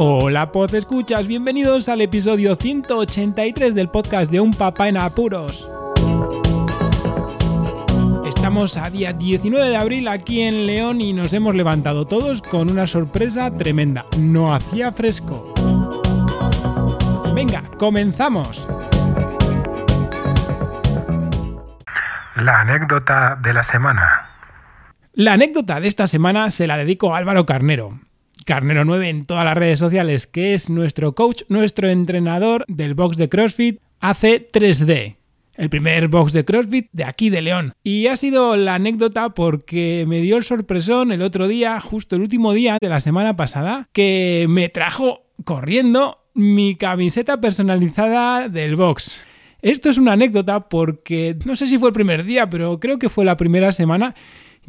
[0.00, 5.68] Hola, Poz Escuchas, bienvenidos al episodio 183 del podcast de Un Papá en Apuros.
[8.24, 12.70] Estamos a día 19 de abril aquí en León y nos hemos levantado todos con
[12.70, 14.04] una sorpresa tremenda.
[14.16, 15.52] No hacía fresco.
[17.34, 18.68] Venga, comenzamos.
[22.36, 24.30] La anécdota de la semana.
[25.14, 27.98] La anécdota de esta semana se la dedico a Álvaro Carnero.
[28.48, 33.18] Carnero 9 en todas las redes sociales, que es nuestro coach, nuestro entrenador del box
[33.18, 35.16] de CrossFit AC 3D.
[35.54, 37.74] El primer box de CrossFit de aquí de León.
[37.84, 42.22] Y ha sido la anécdota porque me dio el sorpresón el otro día, justo el
[42.22, 49.20] último día de la semana pasada, que me trajo corriendo mi camiseta personalizada del box.
[49.60, 53.10] Esto es una anécdota porque no sé si fue el primer día, pero creo que
[53.10, 54.14] fue la primera semana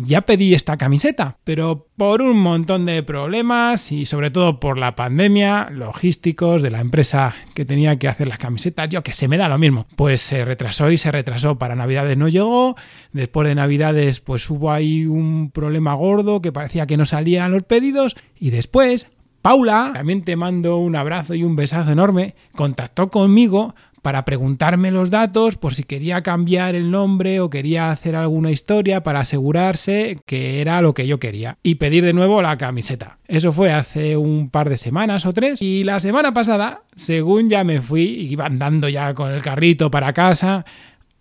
[0.02, 4.96] ya pedí esta camiseta, pero por un montón de problemas y sobre todo por la
[4.96, 9.38] pandemia, logísticos de la empresa que tenía que hacer las camisetas, yo que se me
[9.38, 11.58] da lo mismo, pues se retrasó y se retrasó.
[11.58, 12.76] Para Navidades no llegó,
[13.12, 17.64] después de Navidades pues hubo ahí un problema gordo que parecía que no salían los
[17.64, 19.08] pedidos y después
[19.42, 25.10] Paula, también te mando un abrazo y un besazo enorme, contactó conmigo para preguntarme los
[25.10, 30.62] datos por si quería cambiar el nombre o quería hacer alguna historia para asegurarse que
[30.62, 33.18] era lo que yo quería y pedir de nuevo la camiseta.
[33.28, 37.64] Eso fue hace un par de semanas o tres y la semana pasada, según ya
[37.64, 40.66] me fui, iba andando ya con el carrito para casa,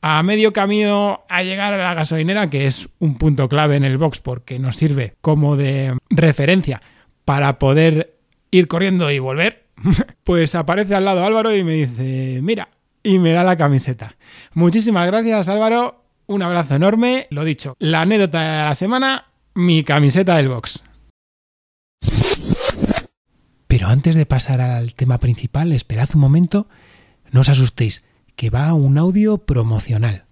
[0.01, 3.99] a medio camino a llegar a la gasolinera, que es un punto clave en el
[3.99, 6.83] box porque nos sirve como de referencia
[7.25, 8.15] para poder
[8.51, 9.68] ir corriendo y volver
[10.25, 12.69] pues aparece al lado Álvaro y me dice, mira,
[13.03, 14.17] y me da la camiseta.
[14.55, 17.27] Muchísimas gracias Álvaro, un abrazo enorme.
[17.31, 20.83] Lo dicho, la anécdota de la semana, mi camiseta del box.
[23.67, 26.69] Pero antes de pasar al tema principal, esperad un momento,
[27.31, 30.25] no os asustéis, que va un audio promocional.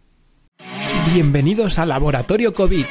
[1.13, 2.87] Bienvenidos al Laboratorio COVID.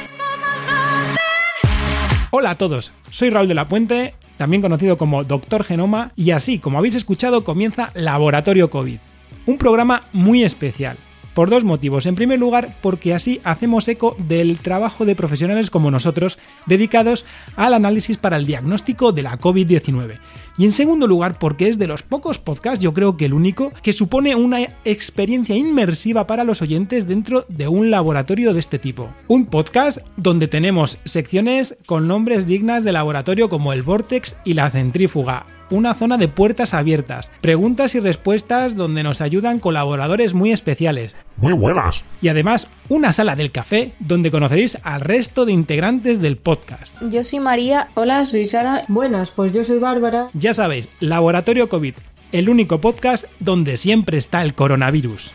[2.30, 6.58] Hola a todos, soy Raúl de la Puente también conocido como Doctor Genoma, y así
[6.58, 8.98] como habéis escuchado comienza Laboratorio COVID,
[9.46, 10.98] un programa muy especial.
[11.36, 12.06] Por dos motivos.
[12.06, 17.26] En primer lugar, porque así hacemos eco del trabajo de profesionales como nosotros dedicados
[17.56, 20.18] al análisis para el diagnóstico de la COVID-19.
[20.56, 23.70] Y en segundo lugar, porque es de los pocos podcasts, yo creo que el único,
[23.82, 29.10] que supone una experiencia inmersiva para los oyentes dentro de un laboratorio de este tipo.
[29.28, 34.70] Un podcast donde tenemos secciones con nombres dignas de laboratorio como el Vortex y la
[34.70, 41.16] Centrífuga, una zona de puertas abiertas, preguntas y respuestas donde nos ayudan colaboradores muy especiales.
[41.36, 42.04] Muy buenas.
[42.22, 46.96] Y además una sala del café donde conoceréis al resto de integrantes del podcast.
[47.02, 47.88] Yo soy María.
[47.94, 48.84] Hola, soy Sara.
[48.88, 50.28] Buenas, pues yo soy Bárbara.
[50.34, 51.94] Ya sabéis, Laboratorio COVID,
[52.32, 55.32] el único podcast donde siempre está el coronavirus.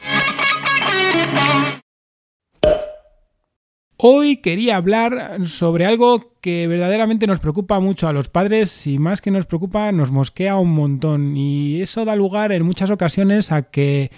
[4.03, 9.21] Hoy quería hablar sobre algo que verdaderamente nos preocupa mucho a los padres y más
[9.21, 13.61] que nos preocupa nos mosquea un montón y eso da lugar en muchas ocasiones a
[13.69, 14.09] que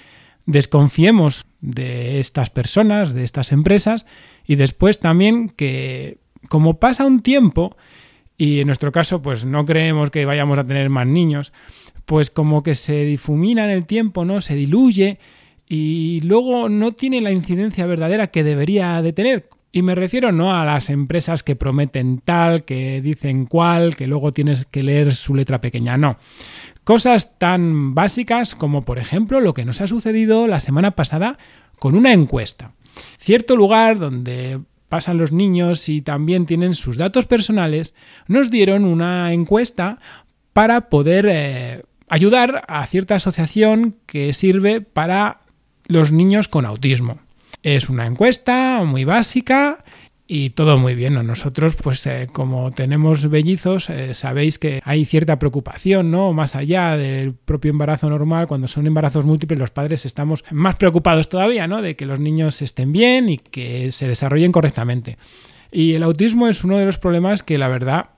[0.46, 4.06] desconfiemos de estas personas, de estas empresas
[4.48, 6.18] y después también que
[6.48, 7.76] como pasa un tiempo
[8.38, 11.52] y en nuestro caso pues no creemos que vayamos a tener más niños,
[12.06, 14.40] pues como que se difumina en el tiempo, ¿no?
[14.40, 15.20] Se diluye
[15.68, 20.56] y luego no tiene la incidencia verdadera que debería de tener y me refiero no
[20.56, 25.34] a las empresas que prometen tal, que dicen cual, que luego tienes que leer su
[25.34, 26.18] letra pequeña, no.
[26.84, 31.40] Cosas tan básicas como por ejemplo lo que nos ha sucedido la semana pasada
[31.80, 32.74] con una encuesta.
[33.18, 37.96] Cierto lugar donde pasan los niños y también tienen sus datos personales,
[38.28, 39.98] nos dieron una encuesta
[40.54, 45.42] para poder eh, ayudar a cierta asociación que sirve para
[45.88, 47.23] los niños con autismo.
[47.64, 49.86] Es una encuesta muy básica
[50.28, 51.14] y todo muy bien.
[51.26, 56.34] Nosotros, pues eh, como tenemos bellizos, eh, sabéis que hay cierta preocupación, ¿no?
[56.34, 61.30] Más allá del propio embarazo normal, cuando son embarazos múltiples, los padres estamos más preocupados
[61.30, 61.82] todavía, ¿no?
[61.82, 65.18] De que los niños estén bien y que se desarrollen correctamente.
[65.72, 68.10] Y el autismo es uno de los problemas que la verdad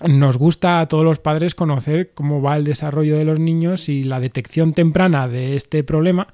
[0.00, 4.02] nos gusta a todos los padres conocer cómo va el desarrollo de los niños y
[4.02, 6.28] la detección temprana de este problema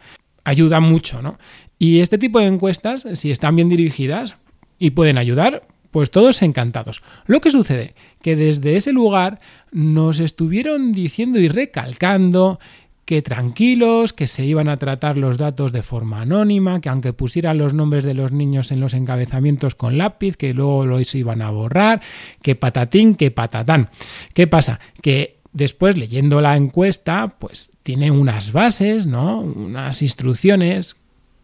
[0.44, 1.38] ayuda mucho, ¿no?
[1.78, 4.36] Y este tipo de encuestas, si están bien dirigidas
[4.78, 7.02] y pueden ayudar, pues todos encantados.
[7.26, 9.40] Lo que sucede que desde ese lugar
[9.70, 12.58] nos estuvieron diciendo y recalcando
[13.04, 17.56] que tranquilos, que se iban a tratar los datos de forma anónima, que aunque pusieran
[17.56, 21.48] los nombres de los niños en los encabezamientos con lápiz, que luego los iban a
[21.48, 22.02] borrar,
[22.42, 23.88] que patatín, que patatán.
[24.34, 24.78] ¿Qué pasa?
[25.00, 29.40] Que después leyendo la encuesta, pues tiene unas bases, ¿no?
[29.40, 30.97] Unas instrucciones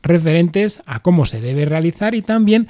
[0.05, 2.69] referentes a cómo se debe realizar y también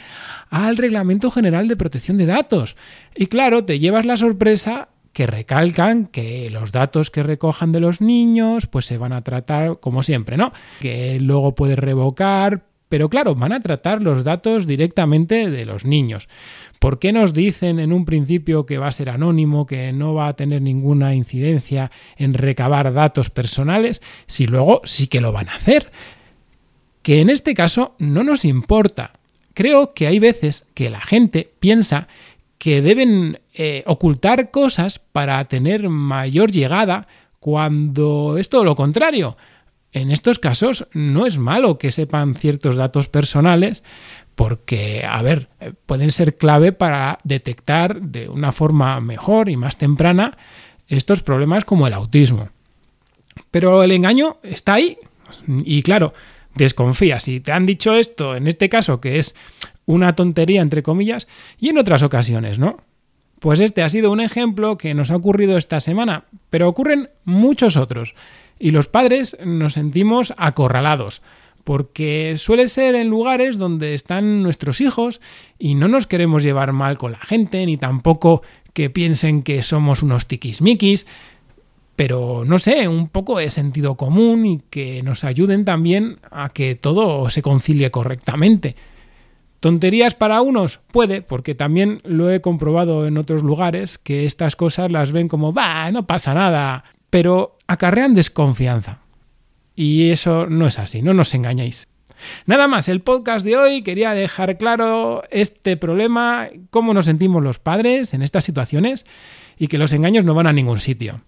[0.49, 2.77] al Reglamento General de Protección de Datos.
[3.15, 8.01] Y claro, te llevas la sorpresa que recalcan que los datos que recojan de los
[8.01, 10.53] niños pues se van a tratar como siempre, ¿no?
[10.81, 16.29] Que luego puedes revocar, pero claro, van a tratar los datos directamente de los niños.
[16.79, 20.29] ¿Por qué nos dicen en un principio que va a ser anónimo, que no va
[20.29, 25.55] a tener ninguna incidencia en recabar datos personales, si luego sí que lo van a
[25.55, 25.91] hacer?
[27.05, 29.13] Que en este caso no nos importa.
[29.53, 32.09] Creo que hay veces que la gente piensa
[32.57, 37.07] que deben eh, ocultar cosas para tener mayor llegada
[37.41, 39.37] cuando es todo lo contrario.
[39.93, 43.83] En estos casos no es malo que sepan ciertos datos personales
[44.35, 49.77] porque, a ver, eh, pueden ser clave para detectar de una forma mejor y más
[49.77, 50.39] temprana
[50.89, 52.49] estos problemas como el autismo.
[53.51, 54.97] Pero el engaño está ahí
[55.47, 56.15] y claro,
[56.55, 57.21] desconfía.
[57.21, 59.35] Si te han dicho esto, en este caso, que es
[59.87, 61.27] una tontería, entre comillas,
[61.59, 62.79] y en otras ocasiones, ¿no?
[63.41, 67.77] Pues este ha sido un ejemplo que nos ha ocurrido esta semana, pero ocurren muchos
[67.77, 68.15] otros,
[68.59, 71.21] y los padres nos sentimos acorralados,
[71.65, 75.21] porque suele ser en lugares donde están nuestros hijos
[75.59, 78.43] y no nos queremos llevar mal con la gente, ni tampoco
[78.75, 81.07] que piensen que somos unos tiquismiquis,
[81.97, 86.75] pero no sé, un poco de sentido común y que nos ayuden también a que
[86.75, 88.77] todo se concilie correctamente.
[89.61, 90.81] ¿Tonterías para unos?
[90.93, 95.55] Puede, porque también lo he comprobado en otros lugares, que estas cosas las ven como,
[95.55, 99.01] va, no pasa nada, pero acarrean desconfianza.
[99.75, 101.89] Y eso no es así, no nos engañéis.
[102.47, 107.59] Nada más, el podcast de hoy quería dejar claro este problema, cómo nos sentimos los
[107.59, 109.07] padres en estas situaciones
[109.57, 111.23] y que los engaños no van a ningún sitio.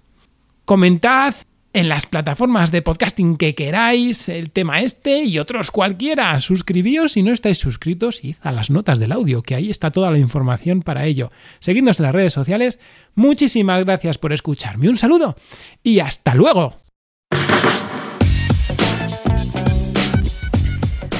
[0.66, 1.32] Comentad
[1.74, 6.40] en las plataformas de podcasting que queráis el tema este y otros cualquiera.
[6.40, 10.10] Suscribíos si no estáis suscritos y a las notas del audio, que ahí está toda
[10.10, 11.30] la información para ello.
[11.60, 12.80] Seguidnos en las redes sociales.
[13.14, 14.88] Muchísimas gracias por escucharme.
[14.88, 15.36] Un saludo
[15.84, 16.74] y hasta luego.